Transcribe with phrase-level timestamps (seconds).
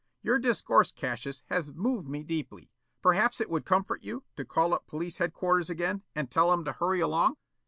[0.23, 2.71] Your discourse, Cassius, has moved me deeply.
[3.03, 6.71] Perhaps it would comfort you to call up police headquarters again and tell 'em to
[6.71, 7.35] hurry along?"